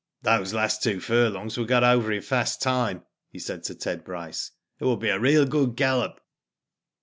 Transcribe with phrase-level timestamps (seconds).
[0.11, 4.03] '* Those last two furlongs were got over in fast time," he said to Ted
[4.03, 4.49] Bryce.
[4.79, 6.19] "It will be a real good gallop."